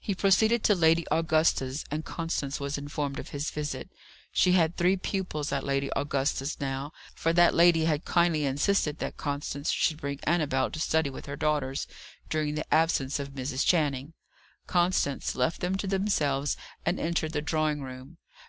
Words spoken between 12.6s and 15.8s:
absence of Mrs. Channing. Constance left them